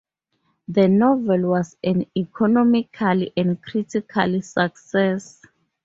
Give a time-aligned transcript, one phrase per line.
[0.67, 5.43] The novel was an economical and critical success.